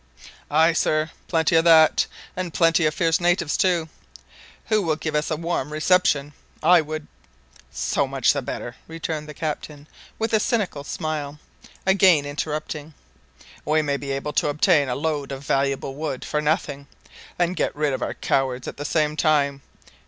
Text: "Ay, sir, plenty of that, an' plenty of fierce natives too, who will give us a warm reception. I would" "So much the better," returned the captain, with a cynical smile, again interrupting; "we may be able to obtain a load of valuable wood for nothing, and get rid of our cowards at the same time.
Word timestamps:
"Ay, 0.49 0.73
sir, 0.73 1.11
plenty 1.27 1.55
of 1.55 1.63
that, 1.63 2.07
an' 2.35 2.49
plenty 2.49 2.87
of 2.87 2.93
fierce 2.95 3.19
natives 3.19 3.55
too, 3.55 3.87
who 4.65 4.81
will 4.81 4.95
give 4.95 5.13
us 5.13 5.29
a 5.29 5.35
warm 5.35 5.71
reception. 5.71 6.33
I 6.63 6.81
would" 6.81 7.05
"So 7.91 8.07
much 8.07 8.33
the 8.33 8.41
better," 8.41 8.77
returned 8.87 9.29
the 9.29 9.35
captain, 9.35 9.87
with 10.17 10.33
a 10.33 10.39
cynical 10.39 10.83
smile, 10.83 11.37
again 11.85 12.25
interrupting; 12.25 12.95
"we 13.63 13.83
may 13.83 13.97
be 13.97 14.09
able 14.11 14.33
to 14.33 14.49
obtain 14.49 14.89
a 14.89 14.95
load 14.95 15.31
of 15.31 15.45
valuable 15.45 15.93
wood 15.93 16.25
for 16.25 16.41
nothing, 16.41 16.87
and 17.37 17.55
get 17.55 17.75
rid 17.75 17.93
of 17.93 18.01
our 18.01 18.15
cowards 18.15 18.67
at 18.67 18.77
the 18.77 18.85
same 18.85 19.15
time. 19.15 19.61